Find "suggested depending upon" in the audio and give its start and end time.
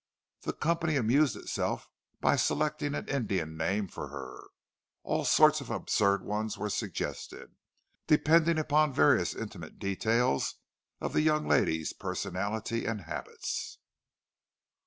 6.71-8.93